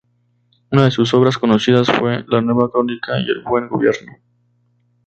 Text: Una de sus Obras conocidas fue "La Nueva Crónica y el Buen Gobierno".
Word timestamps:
Una 0.71 0.85
de 0.85 0.89
sus 0.89 1.13
Obras 1.13 1.37
conocidas 1.37 1.87
fue 1.91 2.25
"La 2.27 2.41
Nueva 2.41 2.71
Crónica 2.71 3.19
y 3.19 3.29
el 3.29 3.43
Buen 3.43 3.69
Gobierno". 3.69 4.13